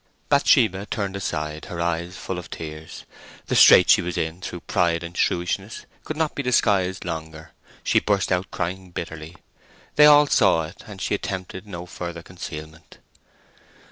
Bathsheba 0.29 0.87
turned 0.87 1.15
aside, 1.15 1.65
her 1.65 1.79
eyes 1.79 2.17
full 2.17 2.39
of 2.39 2.49
tears. 2.49 3.05
The 3.45 3.55
strait 3.55 3.87
she 3.87 4.01
was 4.01 4.17
in 4.17 4.41
through 4.41 4.61
pride 4.61 5.03
and 5.03 5.15
shrewishness 5.15 5.85
could 6.05 6.17
not 6.17 6.33
be 6.33 6.41
disguised 6.41 7.05
longer: 7.05 7.51
she 7.83 7.99
burst 7.99 8.31
out 8.31 8.49
crying 8.49 8.89
bitterly; 8.89 9.35
they 9.97 10.07
all 10.07 10.25
saw 10.25 10.63
it; 10.63 10.83
and 10.87 10.99
she 10.99 11.13
attempted 11.13 11.67
no 11.67 11.85
further 11.85 12.23
concealment. 12.23 12.97